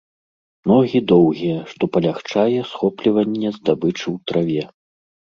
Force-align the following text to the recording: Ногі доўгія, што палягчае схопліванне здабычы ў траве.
Ногі 0.69 0.99
доўгія, 1.11 1.57
што 1.73 1.83
палягчае 1.97 2.59
схопліванне 2.69 3.51
здабычы 3.57 4.03
ў 4.05 4.15
траве. 4.31 4.63